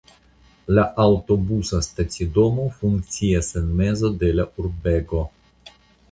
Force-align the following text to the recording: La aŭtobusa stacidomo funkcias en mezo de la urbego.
La 0.77 0.83
aŭtobusa 1.01 1.81
stacidomo 1.87 2.65
funkcias 2.77 3.49
en 3.61 3.67
mezo 3.81 4.11
de 4.23 4.31
la 4.39 4.47
urbego. 4.63 5.21